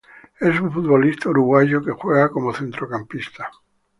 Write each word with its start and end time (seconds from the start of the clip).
Es 0.39 0.59
un 0.59 0.73
futbolista 0.73 1.29
uruguayo 1.29 1.79
que 1.79 1.91
juega 1.91 2.31
como 2.31 2.55
centrocampista. 2.55 3.51